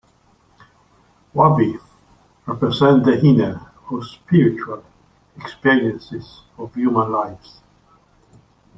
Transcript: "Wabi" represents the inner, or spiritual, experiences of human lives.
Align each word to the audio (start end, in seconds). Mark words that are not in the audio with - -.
"Wabi" 1.31 1.77
represents 2.47 3.05
the 3.05 3.21
inner, 3.23 3.69
or 3.91 4.03
spiritual, 4.03 4.83
experiences 5.37 6.41
of 6.57 6.73
human 6.73 7.11
lives. 7.11 7.61